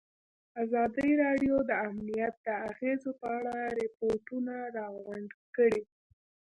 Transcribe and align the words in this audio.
ازادي 0.63 1.09
راډیو 1.23 1.55
د 1.69 1.71
امنیت 1.87 2.33
د 2.45 2.47
اغېزو 2.69 3.11
په 3.21 3.27
اړه 3.39 3.55
ریپوټونه 3.79 4.53
راغونډ 4.77 5.29
کړي. 5.55 5.81